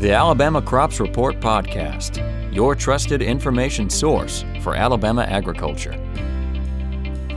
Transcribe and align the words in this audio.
The 0.00 0.12
Alabama 0.12 0.60
Crops 0.60 1.00
Report 1.00 1.40
Podcast, 1.40 2.54
your 2.54 2.74
trusted 2.74 3.22
information 3.22 3.88
source 3.88 4.44
for 4.60 4.74
Alabama 4.74 5.22
agriculture. 5.22 5.92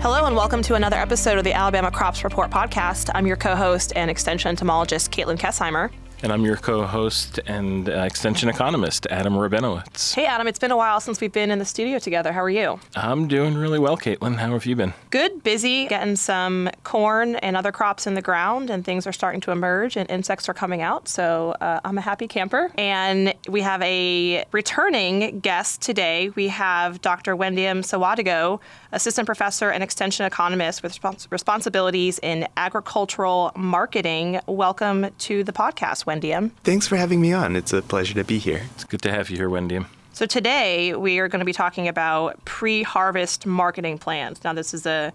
Hello, 0.02 0.26
and 0.26 0.36
welcome 0.36 0.62
to 0.64 0.76
another 0.76 0.98
episode 0.98 1.38
of 1.38 1.46
the 1.46 1.54
Alabama 1.54 1.90
Crops 1.90 2.22
Report 2.26 2.52
Podcast. 2.52 3.12
I'm 3.16 3.26
your 3.26 3.38
co 3.38 3.56
host 3.56 3.94
and 3.96 4.12
extension 4.12 4.50
entomologist, 4.50 5.10
Katelyn 5.10 5.40
Kesheimer. 5.40 5.90
And 6.22 6.34
I'm 6.34 6.44
your 6.44 6.58
co 6.58 6.86
host 6.86 7.40
and 7.46 7.88
uh, 7.88 8.02
extension 8.02 8.50
economist, 8.50 9.08
Adam 9.10 9.36
Rabinowitz. 9.36 10.14
Hey, 10.14 10.26
Adam, 10.26 10.48
it's 10.48 10.60
been 10.60 10.72
a 10.72 10.76
while 10.76 11.00
since 11.00 11.22
we've 11.22 11.32
been 11.32 11.50
in 11.50 11.60
the 11.60 11.66
studio 11.66 11.98
together. 11.98 12.34
How 12.34 12.42
are 12.42 12.50
you? 12.50 12.78
I'm 12.94 13.30
doing 13.30 13.56
really 13.56 13.80
well, 13.80 13.96
Katelyn. 13.96 14.36
How 14.36 14.52
have 14.52 14.66
you 14.66 14.76
been? 14.76 14.94
Good, 15.12 15.44
busy, 15.44 15.88
getting 15.88 16.18
some 16.18 16.70
corn 16.84 17.38
and 17.38 17.56
other 17.56 17.72
crops 17.72 18.06
in 18.06 18.16
the 18.16 18.22
ground, 18.22 18.70
and 18.70 18.84
things 18.84 19.08
are 19.08 19.14
starting 19.14 19.40
to 19.42 19.52
emerge, 19.52 19.96
and 19.96 20.12
insects 20.12 20.50
are 20.50 20.54
coming 20.54 20.82
out. 20.82 21.08
So 21.08 21.56
uh, 21.62 21.80
I'm 21.86 21.98
a 21.98 22.02
happy 22.02 22.28
camper. 22.28 22.70
And 22.78 23.34
we 23.48 23.62
have 23.62 23.82
a 23.82 24.44
returning 24.52 25.40
guest 25.40 25.82
today. 25.82 26.32
We 26.36 26.50
have 26.50 27.02
Dr. 27.02 27.34
Wendiam 27.34 27.82
Sawadgo, 27.82 28.60
assistant 28.92 29.26
professor 29.26 29.70
and 29.70 29.82
extension 29.82 30.26
economist 30.26 30.84
with 30.84 31.00
respons- 31.00 31.32
responsibilities 31.32 32.20
in 32.22 32.46
agricultural 32.58 33.54
marketing. 33.56 34.42
Welcome 34.48 35.12
to 35.20 35.46
the 35.46 35.54
podcast. 35.54 36.09
Wendiam. 36.10 36.50
Thanks 36.64 36.88
for 36.88 36.96
having 36.98 37.22
me 37.22 37.34
on. 37.34 37.56
It's 37.56 37.72
a 37.72 37.84
pleasure 37.84 38.16
to 38.16 38.24
be 38.24 38.40
here. 38.40 38.64
It's 38.74 38.84
good 38.84 39.04
to 39.04 39.12
have 39.12 39.30
you 39.30 39.38
here, 39.38 39.48
Wendiam. 39.48 39.86
So 40.12 40.26
today 40.26 40.96
we 40.96 41.20
are 41.20 41.28
going 41.28 41.40
to 41.40 41.46
be 41.46 41.54
talking 41.54 41.88
about 41.88 42.44
pre-harvest 42.46 43.46
marketing 43.46 44.00
plans. 44.00 44.44
Now 44.44 44.54
this 44.54 44.74
is 44.74 44.88
a 44.88 45.14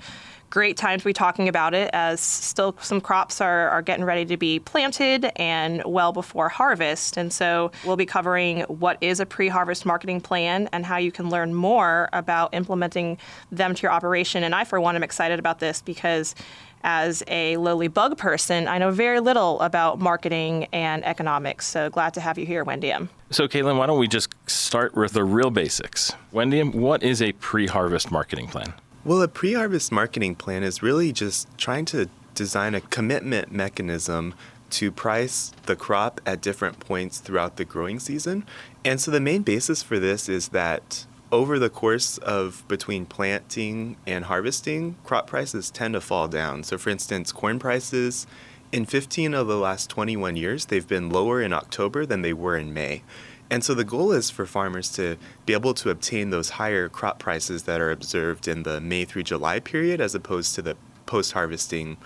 great 0.51 0.77
time 0.77 1.01
to 1.01 1.05
be 1.05 1.13
talking 1.13 1.49
about 1.49 1.75
it 1.75 1.91
as 1.93 2.21
still 2.21 2.77
some 2.81 3.01
crops 3.01 3.41
are, 3.41 3.71
are 3.71 3.83
getting 3.83 4.05
ready 4.05 4.25
to 4.25 4.37
be 4.37 4.61
planted 4.61 5.33
and 5.35 5.83
well 5.85 6.13
before 6.13 6.49
harvest. 6.49 7.17
And 7.17 7.33
so 7.33 7.73
we'll 7.85 7.97
be 7.97 8.07
covering 8.07 8.61
what 8.61 8.97
is 9.01 9.19
a 9.19 9.27
pre 9.27 9.49
harvest 9.49 9.85
marketing 9.85 10.21
plan 10.21 10.69
and 10.73 10.87
how 10.87 10.99
you 10.99 11.11
can 11.11 11.29
learn 11.29 11.55
more 11.55 12.09
about 12.13 12.55
implementing 12.55 13.19
them 13.51 13.75
to 13.75 13.83
your 13.83 13.91
operation. 13.91 14.45
And 14.45 14.55
I, 14.55 14.63
for 14.63 14.81
one, 14.81 14.95
am 14.95 15.03
excited 15.03 15.41
about 15.41 15.59
this 15.59 15.83
because 15.83 16.37
as 16.85 17.23
a 17.27 17.57
lowly 17.57 17.89
bug 17.89 18.17
person, 18.17 18.69
I 18.69 18.79
know 18.79 18.91
very 18.91 19.19
little 19.19 19.61
about 19.61 19.99
marketing 19.99 20.69
and 20.73 21.05
economics. 21.05 21.67
So 21.67 21.91
glad 21.91 22.15
to 22.15 22.21
have 22.21 22.39
you 22.39 22.47
here, 22.47 22.63
Wendiam. 22.63 23.09
So, 23.31 23.49
Katelyn, 23.49 23.79
why 23.79 23.87
don't 23.87 23.99
we 23.99 24.07
just 24.07 24.33
start 24.47 24.95
with 24.95 25.13
the 25.13 25.25
real 25.25 25.51
basics? 25.51 26.13
Wendiam, 26.31 26.73
what 26.73 27.03
is 27.03 27.21
a 27.21 27.33
pre 27.33 27.67
harvest 27.67 28.13
marketing 28.13 28.47
plan? 28.47 28.73
Well, 29.05 29.21
a 29.23 29.29
pre 29.29 29.55
harvest 29.55 29.91
marketing 29.91 30.37
plan 30.37 30.63
is 30.63 30.83
really 30.83 31.11
just 31.11 31.49
trying 31.59 31.87
to 31.87 32.09
design 32.35 32.75
a 32.75 32.81
commitment 32.81 33.51
mechanism 33.51 34.35
to 34.71 34.91
price 34.91 35.53
the 35.67 35.77
crop 35.77 36.21
at 36.27 36.41
different 36.41 36.81
points 36.81 37.19
throughout 37.19 37.57
the 37.57 37.65
growing 37.65 38.01
season. 38.01 38.45
And 38.85 39.01
so 39.01 39.11
the 39.11 39.21
main 39.21 39.43
basis 39.43 39.83
for 39.83 39.99
this 39.99 40.29
is 40.29 40.49
that 40.49 41.07
over 41.35 41.59
the 41.59 41.69
course 41.69 42.17
of 42.19 42.63
between 42.69 43.05
planting 43.05 43.97
and 44.07 44.27
harvesting, 44.27 44.95
crop 45.03 45.27
prices 45.27 45.69
tend 45.69 45.95
to 45.95 46.01
fall 46.01 46.29
down. 46.29 46.63
So, 46.63 46.79
for 46.79 46.91
instance, 46.91 47.33
corn 47.33 47.59
prices 47.59 48.29
in 48.71 48.85
15 48.85 49.35
of 49.35 49.49
the 49.49 49.57
last 49.57 49.91
21 49.91 50.37
years, 50.37 50.67
they've 50.67 50.87
been 50.87 51.11
lower 51.11 51.43
in 51.43 51.53
October 51.53 52.07
than 52.07 52.23
they 52.23 52.33
were 52.33 52.57
in 52.57 52.73
May. 52.73 53.03
And 53.51 53.65
so 53.65 53.75
the 53.75 53.83
goal 53.83 54.13
is 54.13 54.31
for 54.31 54.47
farmers 54.47 54.93
to 54.93 55.17
be 55.45 55.55
able 55.55 55.75
to 55.75 55.91
obtain 55.91 56.31
those 56.31 56.51
higher 56.51 56.89
crop 56.89 57.19
prices 57.19 57.65
that 57.65 57.81
are 57.81 57.91
observed 57.91 58.47
in 58.47 58.63
the 58.63 58.81
May 58.81 59.05
through 59.05 59.25
July 59.25 59.59
period 59.59 60.01
as 60.01 60.15
opposed 60.15 60.55
to 60.55 60.63
the 60.63 60.77
post 61.05 61.33
harvesting 61.33 61.97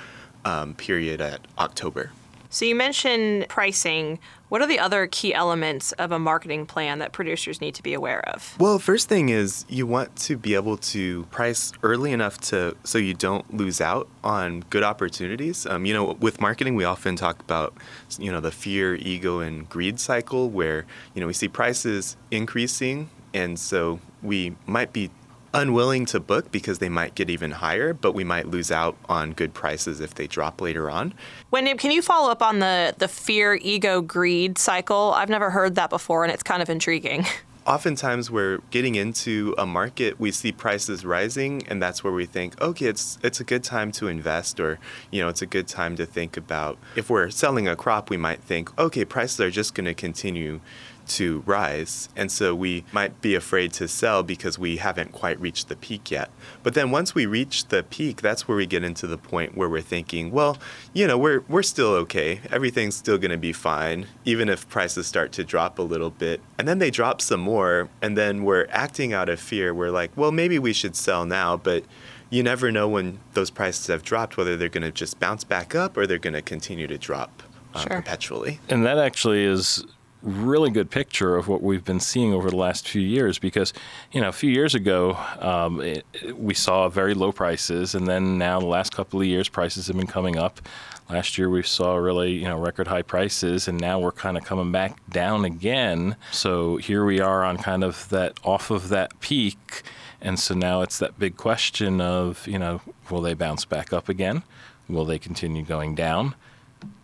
um, 0.46 0.74
period 0.74 1.20
at 1.20 1.42
October. 1.58 2.12
So 2.50 2.64
you 2.64 2.74
mentioned 2.74 3.46
pricing. 3.48 4.18
What 4.48 4.62
are 4.62 4.66
the 4.66 4.78
other 4.78 5.06
key 5.06 5.34
elements 5.34 5.92
of 5.92 6.12
a 6.12 6.18
marketing 6.18 6.64
plan 6.64 6.98
that 7.00 7.12
producers 7.12 7.60
need 7.60 7.74
to 7.74 7.82
be 7.82 7.92
aware 7.92 8.26
of? 8.30 8.56
Well, 8.58 8.78
first 8.78 9.08
thing 9.08 9.28
is 9.28 9.66
you 9.68 9.86
want 9.86 10.16
to 10.16 10.38
be 10.38 10.54
able 10.54 10.78
to 10.78 11.24
price 11.24 11.72
early 11.82 12.12
enough 12.12 12.38
to 12.48 12.74
so 12.84 12.96
you 12.96 13.12
don't 13.12 13.52
lose 13.52 13.82
out 13.82 14.08
on 14.24 14.60
good 14.70 14.82
opportunities. 14.82 15.66
Um, 15.66 15.84
you 15.84 15.92
know, 15.92 16.12
with 16.20 16.40
marketing, 16.40 16.74
we 16.74 16.84
often 16.84 17.16
talk 17.16 17.40
about 17.40 17.74
you 18.18 18.32
know 18.32 18.40
the 18.40 18.50
fear, 18.50 18.94
ego, 18.94 19.40
and 19.40 19.68
greed 19.68 20.00
cycle, 20.00 20.48
where 20.48 20.86
you 21.14 21.20
know 21.20 21.26
we 21.26 21.34
see 21.34 21.48
prices 21.48 22.16
increasing, 22.30 23.10
and 23.34 23.58
so 23.58 24.00
we 24.22 24.56
might 24.66 24.94
be 24.94 25.10
unwilling 25.54 26.06
to 26.06 26.20
book 26.20 26.50
because 26.50 26.78
they 26.78 26.88
might 26.88 27.14
get 27.14 27.30
even 27.30 27.52
higher, 27.52 27.92
but 27.92 28.12
we 28.12 28.24
might 28.24 28.48
lose 28.48 28.70
out 28.70 28.96
on 29.08 29.32
good 29.32 29.54
prices 29.54 30.00
if 30.00 30.14
they 30.14 30.26
drop 30.26 30.60
later 30.60 30.90
on. 30.90 31.14
Wendy, 31.50 31.74
can 31.74 31.90
you 31.90 32.02
follow 32.02 32.30
up 32.30 32.42
on 32.42 32.58
the, 32.58 32.94
the 32.98 33.08
fear, 33.08 33.58
ego, 33.62 34.00
greed 34.00 34.58
cycle? 34.58 35.12
I've 35.14 35.30
never 35.30 35.50
heard 35.50 35.74
that 35.76 35.90
before, 35.90 36.24
and 36.24 36.32
it's 36.32 36.42
kind 36.42 36.62
of 36.62 36.68
intriguing. 36.68 37.24
Oftentimes, 37.66 38.30
we're 38.30 38.60
getting 38.70 38.94
into 38.94 39.54
a 39.58 39.66
market, 39.66 40.18
we 40.18 40.30
see 40.30 40.52
prices 40.52 41.04
rising, 41.04 41.66
and 41.68 41.82
that's 41.82 42.02
where 42.02 42.14
we 42.14 42.24
think, 42.24 42.58
okay, 42.62 42.86
it's 42.86 43.18
it's 43.22 43.40
a 43.40 43.44
good 43.44 43.62
time 43.62 43.92
to 43.92 44.08
invest, 44.08 44.58
or 44.58 44.78
you 45.10 45.20
know, 45.20 45.28
it's 45.28 45.42
a 45.42 45.46
good 45.46 45.68
time 45.68 45.94
to 45.96 46.06
think 46.06 46.38
about. 46.38 46.78
If 46.96 47.10
we're 47.10 47.28
selling 47.28 47.68
a 47.68 47.76
crop, 47.76 48.08
we 48.08 48.16
might 48.16 48.40
think, 48.40 48.76
okay, 48.78 49.04
prices 49.04 49.38
are 49.40 49.50
just 49.50 49.74
going 49.74 49.84
to 49.84 49.92
continue 49.92 50.60
to 51.08 51.42
rise. 51.46 52.08
And 52.16 52.30
so 52.30 52.54
we 52.54 52.84
might 52.92 53.20
be 53.20 53.34
afraid 53.34 53.72
to 53.74 53.88
sell 53.88 54.22
because 54.22 54.58
we 54.58 54.76
haven't 54.76 55.12
quite 55.12 55.40
reached 55.40 55.68
the 55.68 55.76
peak 55.76 56.10
yet. 56.10 56.30
But 56.62 56.74
then 56.74 56.90
once 56.90 57.14
we 57.14 57.26
reach 57.26 57.68
the 57.68 57.82
peak, 57.82 58.20
that's 58.20 58.46
where 58.46 58.56
we 58.56 58.66
get 58.66 58.84
into 58.84 59.06
the 59.06 59.18
point 59.18 59.56
where 59.56 59.68
we're 59.68 59.80
thinking, 59.80 60.30
well, 60.30 60.58
you 60.92 61.06
know, 61.06 61.18
we're, 61.18 61.42
we're 61.48 61.62
still 61.62 61.90
okay. 61.94 62.40
Everything's 62.50 62.96
still 62.96 63.18
going 63.18 63.30
to 63.30 63.38
be 63.38 63.52
fine, 63.52 64.06
even 64.24 64.48
if 64.48 64.68
prices 64.68 65.06
start 65.06 65.32
to 65.32 65.44
drop 65.44 65.78
a 65.78 65.82
little 65.82 66.10
bit. 66.10 66.40
And 66.58 66.68
then 66.68 66.78
they 66.78 66.90
drop 66.90 67.20
some 67.20 67.40
more, 67.40 67.88
and 68.02 68.16
then 68.16 68.44
we're 68.44 68.66
acting 68.70 69.12
out 69.12 69.28
of 69.28 69.40
fear. 69.40 69.74
We're 69.74 69.90
like, 69.90 70.10
well, 70.16 70.32
maybe 70.32 70.58
we 70.58 70.72
should 70.72 70.96
sell 70.96 71.24
now, 71.24 71.56
but 71.56 71.84
you 72.30 72.42
never 72.42 72.70
know 72.70 72.88
when 72.88 73.20
those 73.32 73.50
prices 73.50 73.86
have 73.86 74.02
dropped 74.02 74.36
whether 74.36 74.56
they're 74.56 74.68
going 74.68 74.82
to 74.82 74.92
just 74.92 75.18
bounce 75.18 75.44
back 75.44 75.74
up 75.74 75.96
or 75.96 76.06
they're 76.06 76.18
going 76.18 76.34
to 76.34 76.42
continue 76.42 76.86
to 76.86 76.98
drop 76.98 77.42
uh, 77.74 77.80
sure. 77.80 77.88
perpetually. 77.88 78.60
And 78.68 78.84
that 78.84 78.98
actually 78.98 79.44
is 79.44 79.84
really 80.22 80.70
good 80.70 80.90
picture 80.90 81.36
of 81.36 81.48
what 81.48 81.62
we've 81.62 81.84
been 81.84 82.00
seeing 82.00 82.34
over 82.34 82.50
the 82.50 82.56
last 82.56 82.88
few 82.88 83.02
years 83.02 83.38
because 83.38 83.72
you 84.12 84.20
know 84.20 84.28
a 84.28 84.32
few 84.32 84.50
years 84.50 84.74
ago 84.74 85.16
um, 85.40 85.80
it, 85.80 86.04
we 86.36 86.54
saw 86.54 86.88
very 86.88 87.14
low 87.14 87.30
prices 87.30 87.94
and 87.94 88.06
then 88.08 88.36
now 88.36 88.58
the 88.58 88.66
last 88.66 88.94
couple 88.94 89.20
of 89.20 89.26
years 89.26 89.48
prices 89.48 89.86
have 89.86 89.96
been 89.96 90.06
coming 90.06 90.36
up. 90.36 90.60
Last 91.08 91.38
year 91.38 91.48
we 91.48 91.62
saw 91.62 91.96
really 91.96 92.32
you 92.32 92.44
know 92.44 92.58
record 92.58 92.88
high 92.88 93.02
prices 93.02 93.68
and 93.68 93.80
now 93.80 94.00
we're 94.00 94.12
kind 94.12 94.36
of 94.36 94.44
coming 94.44 94.72
back 94.72 94.98
down 95.08 95.44
again. 95.44 96.16
So 96.32 96.76
here 96.76 97.04
we 97.04 97.20
are 97.20 97.44
on 97.44 97.56
kind 97.58 97.84
of 97.84 98.08
that 98.08 98.38
off 98.42 98.70
of 98.70 98.88
that 98.88 99.18
peak 99.20 99.82
and 100.20 100.38
so 100.38 100.54
now 100.54 100.82
it's 100.82 100.98
that 100.98 101.18
big 101.18 101.36
question 101.36 102.00
of 102.00 102.46
you 102.46 102.58
know 102.58 102.80
will 103.08 103.20
they 103.20 103.34
bounce 103.34 103.64
back 103.64 103.92
up 103.92 104.08
again? 104.08 104.42
Will 104.88 105.04
they 105.04 105.18
continue 105.18 105.62
going 105.62 105.94
down 105.94 106.34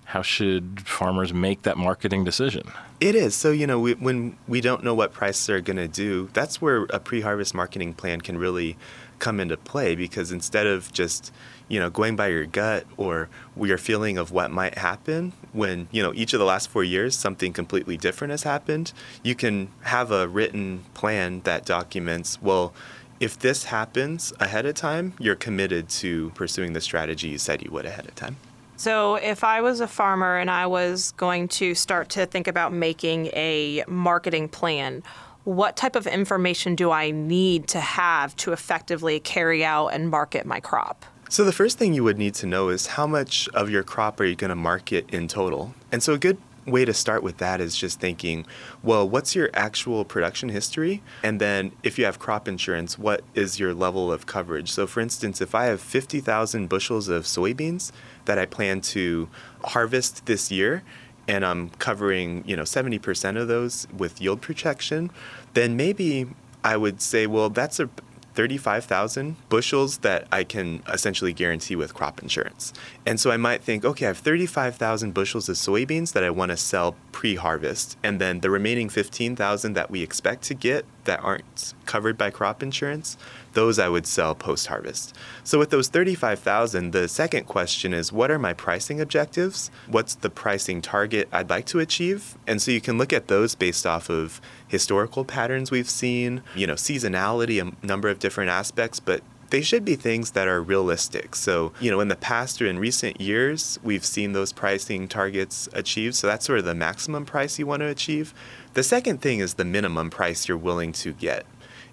how 0.05 0.23
should 0.23 0.83
farmers 0.87 1.33
make 1.33 1.63
that 1.63 1.77
marketing 1.77 2.25
decision? 2.25 2.71
It 3.01 3.15
is. 3.15 3.35
So, 3.35 3.51
you 3.51 3.67
know, 3.67 3.81
we, 3.81 3.95
when 3.95 4.37
we 4.47 4.61
don't 4.61 4.85
know 4.85 4.95
what 4.95 5.13
prices 5.13 5.49
are 5.51 5.61
going 5.61 5.77
to 5.77 5.89
do, 5.89 6.29
that's 6.33 6.61
where 6.61 6.85
a 6.85 7.01
pre 7.01 7.23
harvest 7.23 7.55
marketing 7.55 7.95
plan 7.95 8.21
can 8.21 8.39
really 8.39 8.77
come 9.19 9.41
into 9.41 9.57
play 9.57 9.95
because 9.95 10.33
instead 10.33 10.67
of 10.67 10.93
just, 10.93 11.33
you 11.69 11.81
know, 11.81 11.89
going 11.89 12.17
by 12.17 12.29
your 12.29 12.47
gut 12.47 12.85
or 12.97 13.29
your 13.59 13.79
feeling 13.79 14.19
of 14.19 14.31
what 14.31 14.51
might 14.51 14.77
happen 14.77 15.33
when, 15.53 15.89
you 15.91 16.03
know, 16.03 16.13
each 16.15 16.33
of 16.33 16.39
the 16.39 16.45
last 16.45 16.69
four 16.69 16.85
years 16.85 17.17
something 17.17 17.53
completely 17.53 17.97
different 17.97 18.31
has 18.31 18.43
happened, 18.43 18.93
you 19.23 19.35
can 19.35 19.69
have 19.83 20.11
a 20.11 20.29
written 20.29 20.85
plan 20.95 21.41
that 21.45 21.65
documents, 21.65 22.41
well, 22.43 22.75
if 23.21 23.39
this 23.39 23.65
happens 23.65 24.33
ahead 24.41 24.67
of 24.67 24.75
time, 24.75 25.15
you're 25.19 25.37
committed 25.37 25.89
to 25.89 26.31
pursuing 26.31 26.73
the 26.73 26.81
strategy 26.81 27.29
you 27.29 27.39
said 27.39 27.63
you 27.63 27.71
would 27.71 27.87
ahead 27.87 28.07
of 28.07 28.15
time. 28.15 28.37
So, 28.77 29.15
if 29.15 29.45
I 29.45 29.61
was 29.61 29.81
a 29.81 29.87
farmer 29.87 30.37
and 30.37 30.51
I 30.51 30.67
was 30.67 31.13
going 31.13 31.47
to 31.49 31.75
start 31.75 32.09
to 32.11 32.27
think 32.27 32.49
about 32.49 32.73
making 32.73 33.27
a 33.27 33.85
marketing 33.87 34.49
plan, 34.49 35.05
what 35.45 35.77
type 35.77 35.95
of 35.95 36.07
information 36.07 36.75
do 36.75 36.91
I 36.91 37.13
need 37.13 37.69
to 37.69 37.81
have 37.81 38.35
to 38.37 38.53
effectively 38.53 39.21
carry 39.21 39.65
out 39.65 39.89
and 39.89 40.11
market 40.11 40.45
my 40.45 40.59
crop? 40.59 41.05
So, 41.29 41.45
the 41.45 41.53
first 41.53 41.79
thing 41.79 41.95
you 41.95 42.03
would 42.03 42.19
need 42.19 42.35
to 42.37 42.47
know 42.47 42.69
is 42.69 42.89
how 42.89 43.07
much 43.07 43.49
of 43.55 43.71
your 43.71 43.85
crop 43.85 44.19
are 44.19 44.25
you 44.25 44.35
going 44.35 44.51
to 44.51 44.57
market 44.57 45.09
in 45.11 45.29
total? 45.29 45.75
And 45.93 46.03
so, 46.03 46.15
a 46.15 46.19
good 46.19 46.39
way 46.67 46.85
to 46.85 46.95
start 46.95 47.23
with 47.23 47.39
that 47.39 47.61
is 47.61 47.77
just 47.77 48.01
thinking, 48.01 48.47
well, 48.83 49.09
what's 49.09 49.35
your 49.35 49.51
actual 49.55 50.05
production 50.05 50.49
history? 50.49 51.03
And 51.23 51.41
then 51.41 51.73
if 51.83 51.99
you 51.99 52.05
have 52.05 52.19
crop 52.19 52.49
insurance, 52.49 52.99
what 52.99 53.23
is 53.35 53.59
your 53.59 53.75
level 53.75 54.13
of 54.13 54.27
coverage? 54.27 54.71
So, 54.71 54.87
for 54.87 55.01
instance, 55.01 55.41
if 55.41 55.55
I 55.55 55.67
have 55.67 55.81
50,000 55.81 56.69
bushels 56.69 57.09
of 57.09 57.25
soybeans 57.25 57.93
that 58.25 58.39
I 58.39 58.47
plan 58.47 58.81
to 58.83 59.29
harvest 59.65 60.27
this 60.27 60.51
year, 60.51 60.83
and 61.27 61.45
I'm 61.45 61.71
covering, 61.71 62.45
you 62.47 62.57
know, 62.57 62.65
70% 62.65 63.41
of 63.41 63.49
those 63.49 63.87
with 63.97 64.21
yield 64.21 64.43
protection, 64.43 65.11
then 65.55 65.77
maybe 65.77 66.27
I 66.63 66.77
would 66.77 67.01
say, 67.01 67.27
well, 67.27 67.51
that's 67.51 67.81
a 67.81 67.89
35,000 68.35 69.37
bushels 69.49 69.99
that 69.99 70.27
I 70.33 70.45
can 70.45 70.83
essentially 70.93 71.33
guarantee 71.33 71.77
with 71.77 71.95
crop 71.95 72.23
insurance. 72.23 72.73
And 73.07 73.19
so 73.21 73.31
I 73.31 73.37
might 73.37 73.63
think, 73.63 73.85
okay, 73.85 74.07
I 74.07 74.09
have 74.09 74.19
35,000 74.19 75.15
bushels 75.15 75.49
of 75.49 75.57
soybeans 75.57 76.13
that 76.13 76.25
I 76.25 76.31
want 76.31 76.51
to 76.51 76.57
sell 76.57 76.97
pre 77.13 77.37
harvest. 77.37 77.97
And 78.03 78.21
then 78.21 78.41
the 78.41 78.51
remaining 78.51 78.89
15,000 78.89 79.75
that 79.75 79.91
we 79.91 80.03
expect 80.03 80.43
to 80.45 80.55
get 80.55 80.85
that 81.05 81.21
aren't 81.23 81.75
covered 81.87 82.19
by 82.19 82.31
crop 82.31 82.63
insurance, 82.63 83.17
those 83.53 83.79
I 83.79 83.89
would 83.89 84.07
sell 84.07 84.35
post 84.35 84.67
harvest. 84.67 85.15
So 85.45 85.59
with 85.59 85.71
those 85.71 85.89
35,000, 85.89 86.93
the 86.93 87.09
second 87.09 87.45
question 87.45 87.95
is 87.95 88.13
what 88.13 88.31
are 88.31 88.39
my 88.39 88.53
pricing 88.53 89.01
objectives? 89.01 89.71
What's 89.87 90.15
the 90.15 90.31
pricing 90.31 90.83
target 90.83 91.29
I'd 91.33 91.51
like 91.51 91.67
to 91.67 91.81
achieve? 91.81 92.37
And 92.47 92.61
so 92.61 92.71
you 92.71 92.81
can 92.81 92.99
look 92.99 93.13
at 93.13 93.29
those 93.29 93.55
based 93.55 93.87
off 93.87 94.11
of 94.11 94.41
historical 94.67 95.25
patterns 95.25 95.71
we've 95.71 95.91
seen, 95.91 96.43
you 96.55 96.67
know, 96.67 96.75
seasonality, 96.75 97.61
a 97.61 97.87
number 97.87 98.09
of 98.09 98.19
different 98.19 98.51
aspects, 98.51 98.99
but 99.01 99.23
they 99.55 99.63
should 99.63 99.85
be 99.85 99.95
things 99.95 100.33
that 100.33 100.49
are 100.49 100.61
realistic. 100.61 101.37
So, 101.37 101.73
you 101.79 101.89
know, 101.89 102.01
in 102.01 102.09
the 102.09 102.17
past 102.17 102.61
or 102.61 102.67
in 102.67 102.77
recent 102.77 103.21
years, 103.21 103.79
we've 103.85 104.05
seen 104.05 104.33
those 104.33 104.53
pricing 104.53 105.07
targets 105.07 105.69
achieved. 105.73 106.17
So 106.17 106.27
that's 106.27 106.45
sort 106.45 106.59
of 106.59 106.65
the 106.65 106.75
maximum 106.75 107.25
price 107.25 107.57
you 107.57 107.65
want 107.65 107.79
to 107.79 107.87
achieve. 107.87 108.35
The 108.73 108.83
second 108.83 109.23
thing 109.23 109.39
is 109.39 109.55
the 109.55 109.65
minimum 109.65 110.11
price 110.11 110.49
you're 110.49 110.59
willing 110.59 110.91
to 110.95 111.13
get. 111.13 111.47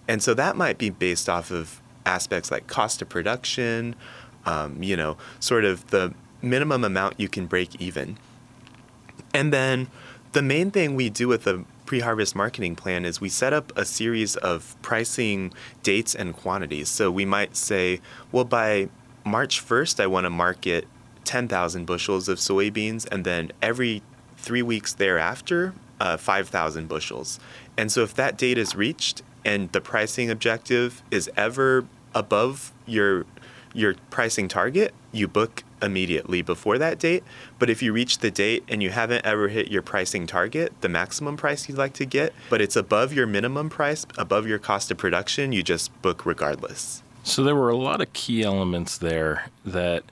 And 0.08 0.24
so 0.24 0.34
that 0.34 0.58
might 0.58 0.80
be 0.80 0.90
based 0.90 1.30
off 1.30 1.52
of 1.52 1.80
aspects 2.04 2.50
like 2.50 2.66
cost 2.66 3.00
of 3.04 3.10
production, 3.10 3.96
um, 4.48 4.82
you 4.82 4.98
know, 4.98 5.18
sort 5.40 5.64
of 5.64 5.86
the 5.92 6.16
minimum 6.42 6.84
amount 6.84 7.20
you 7.20 7.30
can 7.30 7.46
break 7.46 7.80
even. 7.80 8.18
And 9.36 9.54
then 9.54 9.88
the 10.32 10.42
main 10.42 10.72
thing 10.72 10.96
we 10.96 11.12
do 11.12 11.28
with 11.28 11.46
a 11.46 11.64
pre-harvest 11.86 12.36
marketing 12.36 12.76
plan 12.76 13.06
is 13.06 13.20
we 13.20 13.30
set 13.30 13.54
up 13.54 13.76
a 13.78 13.86
series 13.86 14.36
of 14.38 14.76
pricing 14.82 15.54
dates 15.84 16.16
and 16.16 16.36
quantities. 16.36 16.90
So 16.90 17.12
we 17.12 17.26
might 17.26 17.56
say, 17.56 18.00
well, 18.32 18.46
by 18.46 18.90
March 19.26 19.66
1st, 19.66 20.00
I 20.00 20.08
want 20.08 20.26
to 20.26 20.30
market 20.30 20.88
10,000 21.24 21.86
bushels 21.86 22.28
of 22.28 22.40
soybeans, 22.40 23.08
and 23.12 23.26
then 23.26 23.52
every 23.62 24.02
three 24.38 24.62
weeks 24.62 24.94
thereafter, 24.94 25.74
uh, 26.00 26.18
5,000 26.18 26.88
bushels. 26.88 27.40
And 27.78 27.92
so 27.92 28.02
if 28.02 28.14
that 28.16 28.38
date 28.38 28.58
is 28.58 28.76
reached 28.76 29.22
and 29.46 29.72
the 29.72 29.82
pricing 29.82 30.30
objective 30.30 31.04
is 31.12 31.30
ever 31.38 31.86
above 32.14 32.74
your 32.86 33.26
your 33.74 33.96
pricing 34.10 34.50
target, 34.50 34.94
you 35.14 35.28
book 35.28 35.64
immediately 35.82 36.42
before 36.42 36.78
that 36.78 37.00
date. 37.00 37.24
But 37.60 37.70
if 37.70 37.82
you 37.82 37.94
reach 37.94 38.20
the 38.20 38.32
date 38.32 38.64
and 38.68 38.82
you 38.82 38.90
haven't 38.90 39.26
ever 39.26 39.48
hit 39.48 39.72
your 39.72 39.82
pricing 39.82 40.28
target, 40.28 40.74
the 40.82 40.90
maximum 40.90 41.38
price 41.38 41.68
you'd 41.68 41.78
like 41.78 41.94
to 41.94 42.06
get, 42.06 42.34
but 42.50 42.62
it's 42.62 42.76
above 42.76 43.14
your 43.14 43.28
minimum 43.28 43.70
price, 43.70 44.06
above 44.18 44.48
your 44.48 44.60
cost 44.60 44.92
of 44.92 44.98
production, 44.98 45.52
you 45.52 45.64
just 45.64 46.00
book 46.02 46.26
regardless. 46.26 47.04
So 47.24 47.44
there 47.44 47.56
were 47.56 47.70
a 47.70 47.78
lot 47.78 48.02
of 48.02 48.12
key 48.14 48.44
elements 48.44 48.98
there 48.98 49.48
that 49.66 50.04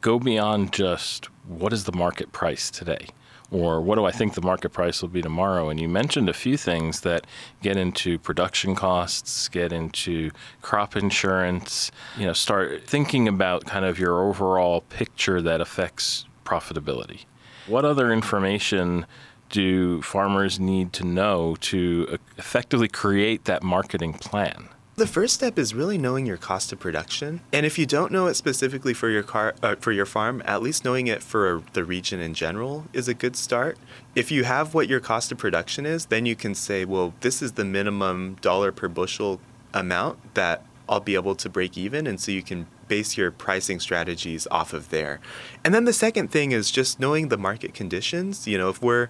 go 0.00 0.18
beyond 0.18 0.72
just 0.72 1.26
what 1.46 1.72
is 1.72 1.84
the 1.84 1.92
market 1.92 2.32
price 2.32 2.70
today 2.70 3.08
or 3.54 3.80
what 3.80 3.94
do 3.94 4.04
I 4.04 4.10
think 4.10 4.34
the 4.34 4.42
market 4.42 4.70
price 4.70 5.00
will 5.00 5.08
be 5.08 5.22
tomorrow? 5.22 5.68
And 5.68 5.78
you 5.78 5.88
mentioned 5.88 6.28
a 6.28 6.32
few 6.32 6.56
things 6.56 7.02
that 7.02 7.24
get 7.62 7.76
into 7.76 8.18
production 8.18 8.74
costs, 8.74 9.48
get 9.48 9.72
into 9.72 10.32
crop 10.60 10.96
insurance, 10.96 11.92
you 12.18 12.26
know, 12.26 12.32
start 12.32 12.84
thinking 12.84 13.28
about 13.28 13.64
kind 13.64 13.84
of 13.84 13.96
your 13.96 14.24
overall 14.24 14.80
picture 14.80 15.40
that 15.40 15.60
affects 15.60 16.26
profitability. 16.44 17.26
What 17.68 17.84
other 17.84 18.12
information 18.12 19.06
do 19.50 20.02
farmers 20.02 20.58
need 20.58 20.92
to 20.94 21.04
know 21.04 21.56
to 21.60 22.08
uh, 22.10 22.16
effectively 22.36 22.88
create 22.88 23.44
that 23.44 23.62
marketing 23.62 24.14
plan? 24.14 24.68
The 24.96 25.08
first 25.08 25.34
step 25.34 25.58
is 25.58 25.74
really 25.74 25.98
knowing 25.98 26.24
your 26.24 26.36
cost 26.36 26.72
of 26.72 26.78
production. 26.78 27.40
And 27.52 27.66
if 27.66 27.80
you 27.80 27.84
don't 27.84 28.12
know 28.12 28.28
it 28.28 28.34
specifically 28.34 28.94
for 28.94 29.08
your 29.08 29.24
car 29.24 29.56
uh, 29.60 29.74
for 29.80 29.90
your 29.90 30.06
farm, 30.06 30.40
at 30.44 30.62
least 30.62 30.84
knowing 30.84 31.08
it 31.08 31.20
for 31.20 31.64
the 31.72 31.82
region 31.82 32.20
in 32.20 32.32
general 32.32 32.84
is 32.92 33.08
a 33.08 33.14
good 33.14 33.34
start. 33.34 33.76
If 34.14 34.30
you 34.30 34.44
have 34.44 34.72
what 34.72 34.88
your 34.88 35.00
cost 35.00 35.32
of 35.32 35.38
production 35.38 35.84
is, 35.84 36.06
then 36.06 36.26
you 36.26 36.36
can 36.36 36.54
say, 36.54 36.84
well, 36.84 37.12
this 37.22 37.42
is 37.42 37.52
the 37.52 37.64
minimum 37.64 38.36
dollar 38.40 38.70
per 38.70 38.86
bushel 38.86 39.40
amount 39.72 40.34
that 40.34 40.64
I'll 40.88 41.00
be 41.00 41.16
able 41.16 41.34
to 41.34 41.48
break 41.48 41.76
even 41.76 42.06
and 42.06 42.20
so 42.20 42.30
you 42.30 42.42
can 42.42 42.68
base 42.86 43.16
your 43.16 43.32
pricing 43.32 43.80
strategies 43.80 44.46
off 44.52 44.72
of 44.72 44.90
there. 44.90 45.18
And 45.64 45.74
then 45.74 45.86
the 45.86 45.92
second 45.92 46.30
thing 46.30 46.52
is 46.52 46.70
just 46.70 47.00
knowing 47.00 47.30
the 47.30 47.38
market 47.38 47.74
conditions. 47.74 48.46
You 48.46 48.58
know, 48.58 48.68
if 48.68 48.80
we're 48.80 49.08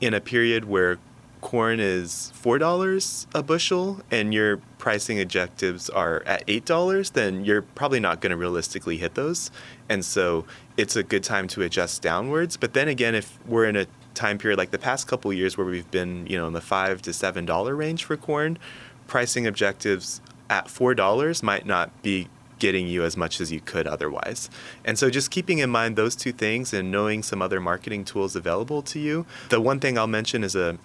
in 0.00 0.12
a 0.12 0.20
period 0.20 0.64
where 0.64 0.98
corn 1.40 1.80
is 1.80 2.30
four 2.34 2.58
dollars 2.58 3.26
a 3.34 3.42
bushel 3.42 4.00
and 4.10 4.32
your 4.32 4.58
pricing 4.78 5.20
objectives 5.20 5.90
are 5.90 6.22
at 6.26 6.44
eight 6.48 6.64
dollars, 6.64 7.10
then 7.10 7.44
you're 7.44 7.62
probably 7.62 8.00
not 8.00 8.20
going 8.20 8.30
to 8.30 8.36
realistically 8.36 8.98
hit 8.98 9.14
those. 9.14 9.50
And 9.88 10.04
so 10.04 10.44
it's 10.76 10.96
a 10.96 11.02
good 11.02 11.24
time 11.24 11.48
to 11.48 11.62
adjust 11.62 12.02
downwards. 12.02 12.56
But 12.56 12.74
then 12.74 12.88
again, 12.88 13.14
if 13.14 13.38
we're 13.46 13.66
in 13.66 13.76
a 13.76 13.86
time 14.14 14.38
period 14.38 14.58
like 14.58 14.70
the 14.70 14.78
past 14.78 15.06
couple 15.06 15.32
years 15.32 15.56
where 15.56 15.66
we've 15.66 15.90
been, 15.90 16.26
you 16.26 16.36
know, 16.36 16.46
in 16.46 16.52
the 16.52 16.60
five 16.60 17.02
to 17.02 17.12
seven 17.12 17.46
dollar 17.46 17.74
range 17.74 18.04
for 18.04 18.16
corn, 18.16 18.58
pricing 19.06 19.46
objectives 19.46 20.20
at 20.48 20.68
four 20.68 20.94
dollars 20.94 21.42
might 21.42 21.66
not 21.66 22.02
be 22.02 22.28
getting 22.58 22.86
you 22.86 23.02
as 23.02 23.16
much 23.16 23.40
as 23.40 23.50
you 23.50 23.60
could 23.60 23.86
otherwise. 23.86 24.50
And 24.84 24.98
so 24.98 25.10
just 25.10 25.30
keeping 25.30 25.58
in 25.58 25.70
mind 25.70 25.96
those 25.96 26.14
two 26.14 26.30
things 26.30 26.74
and 26.74 26.90
knowing 26.90 27.22
some 27.22 27.40
other 27.40 27.58
marketing 27.58 28.04
tools 28.04 28.36
available 28.36 28.82
to 28.82 29.00
you. 29.00 29.26
The 29.48 29.60
one 29.60 29.80
thing 29.80 29.96
I'll 29.98 30.06
mention 30.06 30.44
is 30.44 30.54
a 30.54 30.78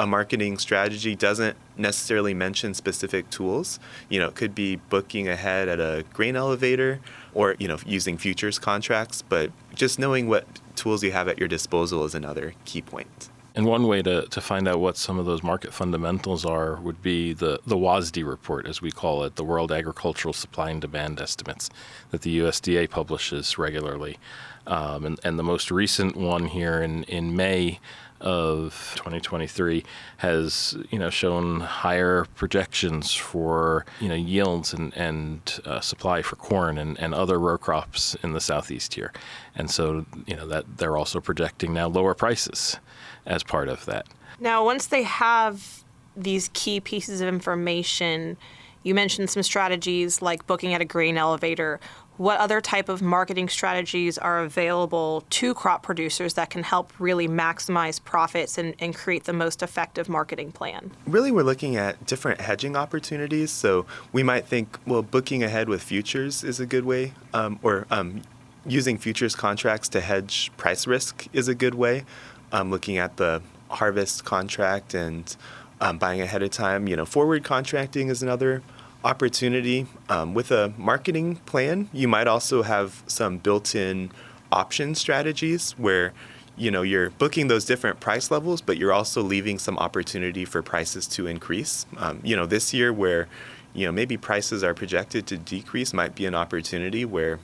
a 0.00 0.06
marketing 0.06 0.56
strategy 0.56 1.14
doesn't 1.14 1.58
necessarily 1.76 2.32
mention 2.32 2.72
specific 2.72 3.28
tools. 3.28 3.78
You 4.08 4.18
know, 4.18 4.28
it 4.28 4.34
could 4.34 4.54
be 4.54 4.76
booking 4.76 5.28
ahead 5.28 5.68
at 5.68 5.78
a 5.78 6.06
grain 6.14 6.36
elevator 6.36 7.00
or, 7.34 7.54
you 7.58 7.68
know, 7.68 7.76
using 7.84 8.16
futures 8.16 8.58
contracts, 8.58 9.20
but 9.20 9.52
just 9.74 9.98
knowing 9.98 10.26
what 10.26 10.46
tools 10.74 11.04
you 11.04 11.12
have 11.12 11.28
at 11.28 11.38
your 11.38 11.48
disposal 11.48 12.02
is 12.04 12.14
another 12.14 12.54
key 12.64 12.80
point. 12.80 13.28
And 13.54 13.66
one 13.66 13.86
way 13.86 14.00
to, 14.00 14.22
to 14.22 14.40
find 14.40 14.66
out 14.66 14.80
what 14.80 14.96
some 14.96 15.18
of 15.18 15.26
those 15.26 15.42
market 15.42 15.74
fundamentals 15.74 16.46
are 16.46 16.76
would 16.76 17.02
be 17.02 17.34
the, 17.34 17.60
the 17.66 17.76
WASDE 17.76 18.26
report, 18.26 18.66
as 18.66 18.80
we 18.80 18.90
call 18.90 19.24
it, 19.24 19.36
the 19.36 19.44
World 19.44 19.70
Agricultural 19.70 20.32
Supply 20.32 20.70
and 20.70 20.80
Demand 20.80 21.20
Estimates 21.20 21.68
that 22.10 22.22
the 22.22 22.38
USDA 22.38 22.88
publishes 22.88 23.58
regularly. 23.58 24.18
Um, 24.66 25.04
and, 25.04 25.20
and 25.24 25.38
the 25.38 25.42
most 25.42 25.70
recent 25.70 26.16
one 26.16 26.46
here 26.46 26.80
in, 26.80 27.02
in 27.04 27.36
May 27.36 27.80
of 28.20 28.92
2023 28.96 29.84
has 30.18 30.76
you 30.90 30.98
know 30.98 31.10
shown 31.10 31.60
higher 31.60 32.26
projections 32.34 33.14
for 33.14 33.84
you 34.00 34.08
know 34.08 34.14
yields 34.14 34.72
and 34.72 34.94
and 34.96 35.60
uh, 35.64 35.80
supply 35.80 36.22
for 36.22 36.36
corn 36.36 36.78
and, 36.78 36.98
and 36.98 37.14
other 37.14 37.38
row 37.38 37.58
crops 37.58 38.16
in 38.22 38.32
the 38.32 38.40
southeast 38.40 38.94
here, 38.94 39.12
and 39.54 39.70
so 39.70 40.04
you 40.26 40.36
know 40.36 40.46
that 40.46 40.78
they're 40.78 40.96
also 40.96 41.20
projecting 41.20 41.72
now 41.72 41.88
lower 41.88 42.14
prices 42.14 42.78
as 43.26 43.42
part 43.42 43.68
of 43.68 43.84
that. 43.86 44.06
Now, 44.38 44.64
once 44.64 44.86
they 44.86 45.02
have 45.02 45.84
these 46.16 46.50
key 46.54 46.80
pieces 46.80 47.20
of 47.20 47.28
information, 47.28 48.36
you 48.82 48.94
mentioned 48.94 49.30
some 49.30 49.42
strategies 49.42 50.22
like 50.22 50.46
booking 50.46 50.72
at 50.72 50.80
a 50.80 50.84
grain 50.84 51.18
elevator 51.18 51.80
what 52.20 52.38
other 52.38 52.60
type 52.60 52.90
of 52.90 53.00
marketing 53.00 53.48
strategies 53.48 54.18
are 54.18 54.40
available 54.40 55.24
to 55.30 55.54
crop 55.54 55.82
producers 55.82 56.34
that 56.34 56.50
can 56.50 56.62
help 56.62 56.92
really 56.98 57.26
maximize 57.26 57.98
profits 58.04 58.58
and, 58.58 58.74
and 58.78 58.94
create 58.94 59.24
the 59.24 59.32
most 59.32 59.62
effective 59.62 60.06
marketing 60.06 60.52
plan? 60.52 60.90
Really, 61.06 61.32
we're 61.32 61.44
looking 61.44 61.76
at 61.76 62.04
different 62.04 62.38
hedging 62.38 62.76
opportunities. 62.76 63.50
So 63.50 63.86
we 64.12 64.22
might 64.22 64.44
think, 64.44 64.78
well, 64.86 65.00
booking 65.00 65.42
ahead 65.42 65.70
with 65.70 65.82
futures 65.82 66.44
is 66.44 66.60
a 66.60 66.66
good 66.66 66.84
way, 66.84 67.14
um, 67.32 67.58
or 67.62 67.86
um, 67.90 68.20
using 68.66 68.98
futures 68.98 69.34
contracts 69.34 69.88
to 69.88 70.02
hedge 70.02 70.52
price 70.58 70.86
risk 70.86 71.26
is 71.32 71.48
a 71.48 71.54
good 71.54 71.74
way. 71.74 72.04
Um, 72.52 72.70
looking 72.70 72.98
at 72.98 73.16
the 73.16 73.40
harvest 73.70 74.26
contract 74.26 74.92
and 74.92 75.34
um, 75.80 75.96
buying 75.96 76.20
ahead 76.20 76.42
of 76.42 76.50
time, 76.50 76.86
you 76.86 76.96
know, 76.96 77.06
forward 77.06 77.44
contracting 77.44 78.10
is 78.10 78.22
another 78.22 78.62
opportunity. 79.04 79.86
Um, 80.08 80.34
with 80.34 80.50
a 80.50 80.72
marketing 80.76 81.36
plan, 81.46 81.88
you 81.92 82.08
might 82.08 82.26
also 82.26 82.62
have 82.62 83.02
some 83.06 83.38
built-in 83.38 84.10
option 84.52 84.94
strategies 84.94 85.72
where 85.72 86.12
you 86.56 86.70
know 86.70 86.82
you're 86.82 87.10
booking 87.10 87.48
those 87.48 87.64
different 87.64 88.00
price 88.00 88.30
levels, 88.30 88.60
but 88.60 88.76
you're 88.76 88.92
also 88.92 89.22
leaving 89.22 89.58
some 89.58 89.78
opportunity 89.78 90.44
for 90.44 90.62
prices 90.62 91.06
to 91.08 91.26
increase. 91.26 91.86
Um, 91.96 92.20
you 92.22 92.36
know, 92.36 92.46
this 92.46 92.74
year 92.74 92.92
where 92.92 93.28
you 93.72 93.86
know 93.86 93.92
maybe 93.92 94.16
prices 94.16 94.62
are 94.62 94.74
projected 94.74 95.26
to 95.28 95.38
decrease 95.38 95.92
might 95.92 96.14
be 96.14 96.26
an 96.26 96.34
opportunity 96.34 97.04
where 97.04 97.38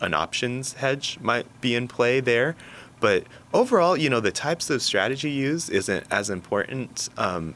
an 0.00 0.14
options 0.14 0.74
hedge 0.74 1.18
might 1.20 1.46
be 1.60 1.74
in 1.74 1.86
play 1.86 2.20
there. 2.20 2.56
But 2.98 3.24
overall, 3.52 3.96
you 3.96 4.08
know, 4.08 4.20
the 4.20 4.32
types 4.32 4.70
of 4.70 4.82
strategy 4.82 5.30
used 5.30 5.70
isn't 5.70 6.06
as 6.10 6.30
important 6.30 7.08
um, 7.16 7.54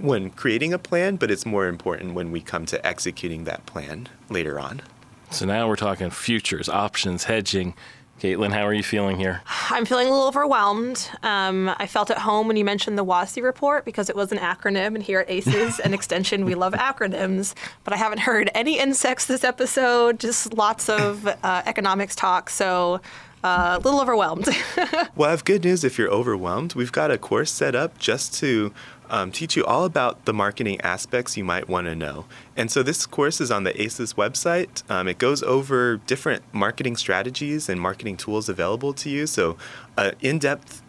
when 0.00 0.30
creating 0.30 0.72
a 0.72 0.78
plan, 0.78 1.16
but 1.16 1.30
it's 1.30 1.46
more 1.46 1.66
important 1.66 2.14
when 2.14 2.30
we 2.30 2.40
come 2.40 2.66
to 2.66 2.86
executing 2.86 3.44
that 3.44 3.66
plan 3.66 4.08
later 4.28 4.58
on. 4.58 4.82
So 5.30 5.44
now 5.44 5.68
we're 5.68 5.76
talking 5.76 6.10
futures, 6.10 6.68
options, 6.68 7.24
hedging. 7.24 7.74
Katelyn, 8.20 8.52
how 8.52 8.66
are 8.66 8.74
you 8.74 8.82
feeling 8.82 9.16
here? 9.16 9.42
I'm 9.70 9.84
feeling 9.84 10.08
a 10.08 10.10
little 10.10 10.26
overwhelmed. 10.26 11.08
Um, 11.22 11.72
I 11.76 11.86
felt 11.86 12.10
at 12.10 12.18
home 12.18 12.48
when 12.48 12.56
you 12.56 12.64
mentioned 12.64 12.98
the 12.98 13.04
WASDE 13.04 13.44
report 13.44 13.84
because 13.84 14.10
it 14.10 14.16
was 14.16 14.32
an 14.32 14.38
acronym, 14.38 14.96
and 14.96 15.02
here 15.02 15.20
at 15.20 15.30
ACES 15.30 15.78
and 15.78 15.94
Extension, 15.94 16.44
we 16.44 16.56
love 16.56 16.72
acronyms. 16.72 17.54
But 17.84 17.92
I 17.92 17.96
haven't 17.96 18.18
heard 18.18 18.50
any 18.54 18.80
insects 18.80 19.26
this 19.26 19.44
episode, 19.44 20.18
just 20.18 20.52
lots 20.52 20.88
of 20.88 21.28
uh, 21.28 21.62
economics 21.64 22.16
talk. 22.16 22.50
So 22.50 23.00
uh, 23.44 23.78
a 23.78 23.84
little 23.84 24.00
overwhelmed. 24.00 24.48
well, 25.16 25.28
I 25.28 25.30
have 25.30 25.44
good 25.44 25.62
news 25.62 25.84
if 25.84 25.96
you're 25.96 26.10
overwhelmed. 26.10 26.74
We've 26.74 26.90
got 26.90 27.12
a 27.12 27.18
course 27.18 27.52
set 27.52 27.76
up 27.76 27.98
just 27.98 28.34
to 28.40 28.72
um, 29.10 29.32
teach 29.32 29.56
you 29.56 29.64
all 29.64 29.84
about 29.84 30.24
the 30.24 30.32
marketing 30.32 30.80
aspects 30.82 31.36
you 31.36 31.44
might 31.44 31.68
want 31.68 31.86
to 31.86 31.94
know. 31.94 32.26
And 32.56 32.70
so 32.70 32.82
this 32.82 33.06
course 33.06 33.40
is 33.40 33.50
on 33.50 33.64
the 33.64 33.80
ACES 33.80 34.14
website. 34.14 34.88
Um, 34.90 35.08
it 35.08 35.18
goes 35.18 35.42
over 35.42 35.96
different 35.98 36.42
marketing 36.52 36.96
strategies 36.96 37.68
and 37.68 37.80
marketing 37.80 38.16
tools 38.16 38.48
available 38.48 38.92
to 38.94 39.10
you. 39.10 39.26
So, 39.26 39.56
uh, 39.96 40.12
in 40.20 40.38
depth 40.38 40.82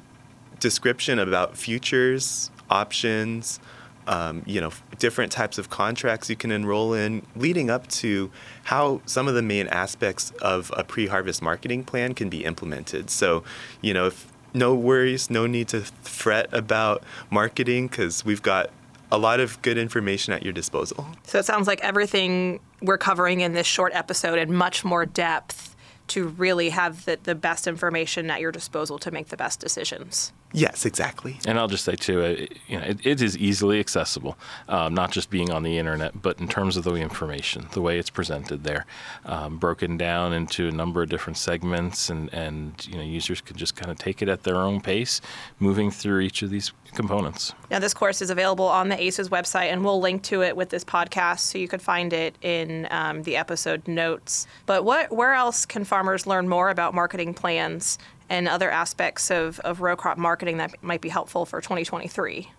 description 0.60 1.20
about 1.20 1.58
futures, 1.58 2.52
options, 2.70 3.60
um, 4.08 4.42
you 4.48 4.60
know, 4.60 4.72
different 4.98 5.32
types 5.32 5.60
of 5.60 5.70
contracts 5.70 6.30
you 6.30 6.36
can 6.36 6.52
enroll 6.52 6.94
in, 6.94 7.26
leading 7.36 7.70
up 7.70 7.88
to 7.88 8.32
how 8.64 9.02
some 9.06 9.28
of 9.28 9.36
the 9.36 9.42
main 9.44 9.68
aspects 9.68 10.32
of 10.42 10.72
a 10.76 10.84
pre-harvest 10.84 11.44
marketing 11.44 11.84
plan 11.84 12.16
can 12.16 12.28
be 12.28 12.44
implemented. 12.44 13.12
So, 13.12 13.44
you 13.82 13.94
know, 13.94 14.08
if 14.08 14.29
no 14.54 14.76
worries, 14.76 15.30
no 15.30 15.48
need 15.48 15.68
to 15.70 15.82
fret 16.02 16.52
about 16.54 17.04
marketing 17.30 17.88
because 17.88 18.26
we've 18.26 18.42
got 18.42 18.70
a 19.12 19.18
lot 19.18 19.40
of 19.40 19.62
good 19.62 19.78
information 19.78 20.34
at 20.34 20.44
your 20.44 20.54
disposal. 20.54 21.08
So 21.24 21.40
it 21.40 21.46
sounds 21.46 21.68
like 21.68 21.82
everything 21.82 22.60
we're 22.82 22.98
covering 22.98 23.42
in 23.42 23.54
this 23.54 23.68
short 23.68 23.94
episode 23.94 24.38
in 24.38 24.54
much 24.54 24.86
more 24.86 25.06
depth 25.06 25.76
to 26.10 26.28
really 26.28 26.70
have 26.70 27.06
the, 27.06 27.20
the 27.24 27.36
best 27.36 27.68
information 27.68 28.30
at 28.30 28.42
your 28.42 28.52
disposal 28.52 29.00
to 29.00 29.12
make 29.12 29.30
the 29.30 29.38
best 29.38 29.60
decisions. 29.60 30.32
Yes, 30.52 30.86
exactly. 30.86 31.40
And 31.46 31.60
I'll 31.60 31.68
just 31.68 31.86
say 31.86 31.96
too, 31.96 32.24
uh, 32.24 32.46
you 32.68 32.80
know, 32.80 32.86
it, 32.86 33.06
it 33.06 33.22
is 33.22 33.38
easily 33.38 33.80
accessible, 33.80 34.36
um, 34.68 34.96
not 34.96 35.12
just 35.12 35.30
being 35.30 35.52
on 35.52 35.62
the 35.62 35.78
internet, 35.78 36.20
but 36.22 36.40
in 36.40 36.48
terms 36.48 36.76
of 36.76 36.84
the 36.84 36.96
information, 36.96 37.68
the 37.74 37.82
way 37.82 38.00
it's 38.00 38.10
presented 38.10 38.64
there, 38.64 38.86
um, 39.26 39.58
broken 39.58 39.96
down 39.96 40.34
into 40.34 40.68
a 40.68 40.72
number 40.72 41.04
of 41.04 41.10
different 41.10 41.38
segments, 41.38 42.10
and 42.10 42.34
and 42.34 42.88
you 42.88 42.98
know, 42.98 43.04
users 43.04 43.42
can 43.42 43.58
just 43.58 43.76
kind 43.76 43.92
of 43.92 43.98
take 44.00 44.22
it 44.24 44.30
at 44.30 44.44
their 44.44 44.58
own 44.58 44.82
pace, 44.82 45.22
moving 45.60 45.92
through 45.92 46.22
each 46.22 46.42
of 46.42 46.50
these 46.50 46.72
components. 46.94 47.54
Now, 47.70 47.78
this 47.78 47.94
course 47.94 48.20
is 48.22 48.32
available 48.32 48.68
on 48.68 48.90
the 48.90 49.00
ACES 49.00 49.30
website, 49.30 49.72
and 49.72 49.86
we'll 49.86 50.02
link 50.02 50.24
to 50.24 50.42
it 50.42 50.56
with 50.56 50.70
this 50.70 50.84
podcast, 50.84 51.40
so 51.40 51.60
you 51.60 51.68
could 51.68 51.82
find 51.82 52.12
it 52.12 52.36
in 52.42 52.88
um, 52.90 53.22
the 53.22 53.38
episode 53.38 53.88
notes. 53.88 54.48
But 54.66 54.84
what, 54.84 55.12
where 55.12 55.34
else 55.34 55.68
can 55.68 55.84
farmers 55.84 56.26
learn 56.26 56.50
more 56.50 56.70
about 56.70 56.96
marketing 56.96 57.36
plans 57.36 58.00
and 58.30 58.48
other 58.48 58.70
aspects 58.70 59.32
of, 59.32 59.60
of 59.62 59.82
row 59.82 59.96
crop 59.96 60.18
marketing 60.18 60.58
that 60.58 60.82
might 60.84 61.02
be 61.02 61.10
helpful 61.10 61.46
for 61.46 61.62
2023? 61.62 62.50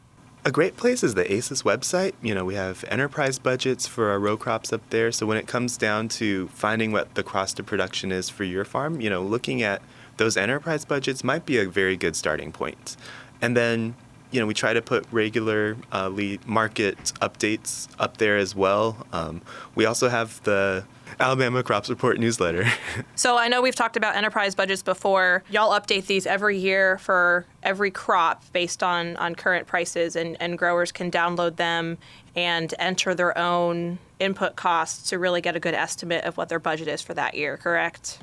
A 0.42 0.50
great 0.50 0.78
place 0.78 1.04
is 1.04 1.14
the 1.14 1.30
ACES 1.30 1.64
website. 1.64 2.14
You 2.22 2.34
know, 2.34 2.46
we 2.46 2.54
have 2.54 2.82
enterprise 2.88 3.38
budgets 3.38 3.86
for 3.86 4.10
our 4.10 4.18
row 4.18 4.38
crops 4.38 4.72
up 4.72 4.80
there. 4.88 5.12
So 5.12 5.26
when 5.26 5.36
it 5.36 5.46
comes 5.46 5.76
down 5.76 6.08
to 6.08 6.48
finding 6.48 6.92
what 6.92 7.14
the 7.14 7.22
cost 7.22 7.60
of 7.60 7.66
production 7.66 8.10
is 8.10 8.30
for 8.30 8.44
your 8.44 8.64
farm, 8.64 9.02
you 9.02 9.10
know, 9.10 9.22
looking 9.22 9.62
at 9.62 9.82
those 10.16 10.38
enterprise 10.38 10.86
budgets 10.86 11.22
might 11.22 11.44
be 11.44 11.58
a 11.58 11.68
very 11.68 11.96
good 11.96 12.16
starting 12.16 12.52
point. 12.52 12.96
And 13.42 13.54
then, 13.54 13.96
you 14.30 14.40
know, 14.40 14.46
we 14.46 14.54
try 14.54 14.72
to 14.72 14.82
put 14.82 15.04
regular 15.10 15.76
uh, 15.92 16.10
market 16.46 16.96
updates 17.20 17.88
up 17.98 18.18
there 18.18 18.36
as 18.36 18.54
well. 18.54 19.06
Um, 19.12 19.42
we 19.74 19.84
also 19.84 20.08
have 20.08 20.42
the 20.44 20.84
Alabama 21.18 21.62
Crops 21.62 21.90
Report 21.90 22.18
newsletter. 22.18 22.66
so 23.14 23.36
I 23.36 23.48
know 23.48 23.60
we've 23.60 23.74
talked 23.74 23.96
about 23.96 24.16
enterprise 24.16 24.54
budgets 24.54 24.82
before. 24.82 25.42
Y'all 25.50 25.78
update 25.78 26.06
these 26.06 26.26
every 26.26 26.58
year 26.58 26.98
for 26.98 27.44
every 27.62 27.90
crop 27.90 28.44
based 28.52 28.82
on, 28.82 29.16
on 29.16 29.34
current 29.34 29.66
prices, 29.66 30.16
and, 30.16 30.36
and 30.40 30.56
growers 30.56 30.92
can 30.92 31.10
download 31.10 31.56
them 31.56 31.98
and 32.36 32.72
enter 32.78 33.14
their 33.14 33.36
own 33.36 33.98
input 34.20 34.54
costs 34.54 35.10
to 35.10 35.18
really 35.18 35.40
get 35.40 35.56
a 35.56 35.60
good 35.60 35.74
estimate 35.74 36.24
of 36.24 36.36
what 36.36 36.48
their 36.48 36.60
budget 36.60 36.86
is 36.86 37.02
for 37.02 37.14
that 37.14 37.34
year, 37.34 37.56
correct? 37.56 38.20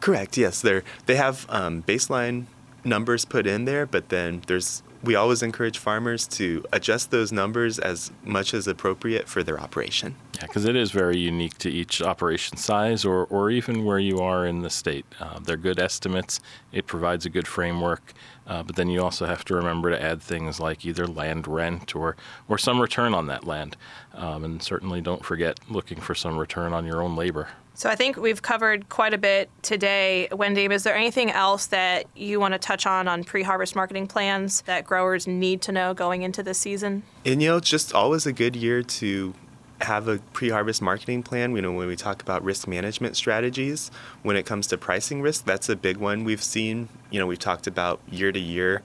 Correct, 0.00 0.36
yes. 0.36 0.60
They're, 0.60 0.84
they 1.06 1.16
have 1.16 1.46
um, 1.48 1.82
baseline 1.82 2.46
numbers 2.84 3.24
put 3.24 3.46
in 3.46 3.64
there, 3.64 3.86
but 3.86 4.08
then 4.08 4.42
there's 4.46 4.82
we 5.02 5.14
always 5.14 5.42
encourage 5.42 5.78
farmers 5.78 6.26
to 6.26 6.64
adjust 6.72 7.10
those 7.12 7.30
numbers 7.30 7.78
as 7.78 8.10
much 8.24 8.52
as 8.52 8.66
appropriate 8.66 9.28
for 9.28 9.42
their 9.44 9.60
operation. 9.60 10.16
Yeah, 10.38 10.46
because 10.46 10.66
it 10.66 10.76
is 10.76 10.92
very 10.92 11.18
unique 11.18 11.58
to 11.58 11.70
each 11.70 12.00
operation 12.00 12.58
size 12.58 13.04
or, 13.04 13.24
or 13.24 13.50
even 13.50 13.84
where 13.84 13.98
you 13.98 14.20
are 14.20 14.46
in 14.46 14.62
the 14.62 14.70
state. 14.70 15.04
Uh, 15.18 15.40
they're 15.40 15.56
good 15.56 15.80
estimates, 15.80 16.38
it 16.70 16.86
provides 16.86 17.26
a 17.26 17.30
good 17.30 17.48
framework, 17.48 18.12
uh, 18.46 18.62
but 18.62 18.76
then 18.76 18.88
you 18.88 19.02
also 19.02 19.26
have 19.26 19.44
to 19.46 19.56
remember 19.56 19.90
to 19.90 20.00
add 20.00 20.22
things 20.22 20.60
like 20.60 20.86
either 20.86 21.08
land 21.08 21.48
rent 21.48 21.96
or, 21.96 22.14
or 22.48 22.56
some 22.56 22.80
return 22.80 23.14
on 23.14 23.26
that 23.26 23.48
land. 23.48 23.76
Um, 24.14 24.44
and 24.44 24.62
certainly 24.62 25.00
don't 25.00 25.24
forget 25.24 25.58
looking 25.68 26.00
for 26.00 26.14
some 26.14 26.38
return 26.38 26.72
on 26.72 26.86
your 26.86 27.02
own 27.02 27.16
labor. 27.16 27.48
So 27.74 27.88
I 27.88 27.96
think 27.96 28.16
we've 28.16 28.42
covered 28.42 28.88
quite 28.88 29.14
a 29.14 29.18
bit 29.18 29.50
today. 29.62 30.28
Wendy, 30.30 30.66
is 30.66 30.84
there 30.84 30.96
anything 30.96 31.32
else 31.32 31.66
that 31.66 32.06
you 32.16 32.38
want 32.38 32.54
to 32.54 32.58
touch 32.58 32.86
on 32.86 33.08
on 33.08 33.24
pre-harvest 33.24 33.74
marketing 33.74 34.06
plans 34.06 34.62
that 34.62 34.84
growers 34.84 35.26
need 35.26 35.62
to 35.62 35.72
know 35.72 35.94
going 35.94 36.22
into 36.22 36.44
this 36.44 36.58
season? 36.58 37.02
And 37.24 37.42
you 37.42 37.48
know, 37.48 37.56
it's 37.56 37.70
just 37.70 37.92
always 37.92 38.24
a 38.24 38.32
good 38.32 38.54
year 38.54 38.82
to 38.82 39.34
have 39.80 40.08
a 40.08 40.18
pre-harvest 40.32 40.82
marketing 40.82 41.22
plan. 41.22 41.54
You 41.54 41.62
know, 41.62 41.72
when 41.72 41.86
we 41.86 41.96
talk 41.96 42.22
about 42.22 42.42
risk 42.42 42.66
management 42.66 43.16
strategies, 43.16 43.90
when 44.22 44.36
it 44.36 44.44
comes 44.46 44.66
to 44.68 44.78
pricing 44.78 45.22
risk, 45.22 45.44
that's 45.44 45.68
a 45.68 45.76
big 45.76 45.96
one 45.96 46.24
we've 46.24 46.42
seen. 46.42 46.88
You 47.10 47.20
know, 47.20 47.26
we've 47.26 47.38
talked 47.38 47.66
about 47.66 48.00
year 48.10 48.32
to 48.32 48.40
year 48.40 48.82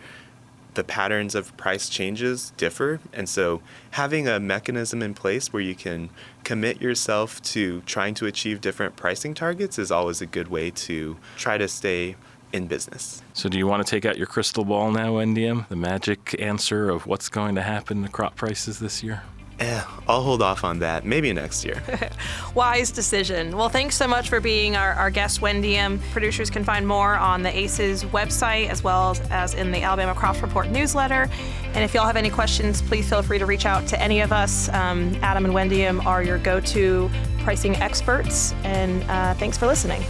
the 0.74 0.84
patterns 0.84 1.36
of 1.36 1.56
price 1.58 1.90
changes 1.90 2.52
differ. 2.58 3.00
And 3.12 3.28
so 3.30 3.62
having 3.92 4.28
a 4.28 4.40
mechanism 4.40 5.02
in 5.02 5.14
place 5.14 5.54
where 5.54 5.62
you 5.62 5.76
can 5.76 6.10
commit 6.44 6.82
yourself 6.82 7.42
to 7.44 7.82
trying 7.82 8.14
to 8.16 8.26
achieve 8.26 8.62
different 8.62 8.96
pricing 8.96 9.34
targets 9.34 9.78
is 9.78 9.92
always 9.92 10.22
a 10.22 10.26
good 10.26 10.48
way 10.48 10.72
to 10.72 11.18
try 11.38 11.58
to 11.58 11.68
stay 11.68 12.16
in 12.52 12.68
business. 12.68 13.24
So, 13.34 13.50
do 13.50 13.58
you 13.58 13.66
want 13.66 13.84
to 13.86 13.90
take 13.90 14.06
out 14.06 14.16
your 14.16 14.28
crystal 14.28 14.64
ball 14.64 14.92
now, 14.92 15.16
Wendiam? 15.16 15.66
The 15.70 15.76
magic 15.76 16.36
answer 16.40 16.88
of 16.88 17.08
what's 17.08 17.28
going 17.28 17.56
to 17.56 17.64
happen 17.64 18.04
to 18.04 18.10
crop 18.10 18.36
prices 18.36 18.78
this 18.78 19.02
year? 19.02 19.24
Eh, 19.60 19.84
I'll 20.08 20.22
hold 20.22 20.42
off 20.42 20.64
on 20.64 20.80
that. 20.80 21.06
Maybe 21.06 21.32
next 21.32 21.64
year. 21.64 21.82
Wise 22.56 22.92
decision. 22.92 23.56
Well, 23.56 23.70
thanks 23.70 23.96
so 23.96 24.08
much 24.08 24.28
for 24.30 24.40
being 24.40 24.76
our, 24.76 24.94
our 24.94 25.12
guest, 25.12 25.42
Wendiam. 25.42 26.00
Producers 26.12 26.50
can 26.50 26.64
find 26.64 26.88
more 26.88 27.16
on 27.16 27.44
the 27.44 27.56
ACES 27.56 28.04
website 28.06 28.70
as 28.70 28.84
well 28.84 29.16
as 29.30 29.54
in 29.54 29.72
the 29.72 29.84
Alabama 29.84 30.16
Crops 30.16 30.42
Report 30.42 30.70
newsletter. 30.70 31.30
And 31.74 31.84
if 31.84 31.94
y'all 31.94 32.06
have 32.06 32.18
any 32.18 32.30
questions, 32.30 32.82
please 32.82 33.08
feel 33.08 33.22
free 33.22 33.40
to 33.40 33.46
reach 33.46 33.66
out 33.66 33.88
to 33.88 34.02
any 34.02 34.22
of 34.22 34.32
us. 34.32 34.70
Um, 34.70 35.16
Adam 35.22 35.46
and 35.46 35.54
Wendiam 35.54 36.02
are 36.02 36.24
your 36.24 36.40
go 36.40 36.60
to 36.60 37.10
pricing 37.40 37.76
experts. 37.78 38.54
And 38.64 39.04
uh, 39.04 39.36
thanks 39.36 39.58
for 39.58 39.68
listening. 39.68 40.04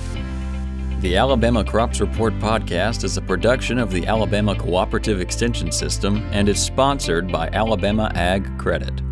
The 1.01 1.17
Alabama 1.17 1.65
Crops 1.65 1.99
Report 1.99 2.33
podcast 2.39 3.03
is 3.03 3.17
a 3.17 3.21
production 3.21 3.77
of 3.77 3.91
the 3.91 4.07
Alabama 4.07 4.55
Cooperative 4.55 5.19
Extension 5.19 5.69
System 5.69 6.25
and 6.31 6.47
is 6.47 6.63
sponsored 6.63 7.29
by 7.29 7.49
Alabama 7.49 8.09
Ag 8.15 8.57
Credit. 8.57 9.02